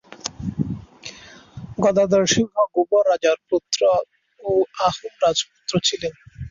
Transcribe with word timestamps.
গদাধর 1.83 2.23
সিংহ 2.33 2.55
গোবর 2.73 3.03
রাজার 3.09 3.37
পুত্র 3.49 3.81
ও 4.41 4.49
আহোম 4.87 5.13
রাজপুত্র 5.23 5.73
ছিলেন। 5.87 6.13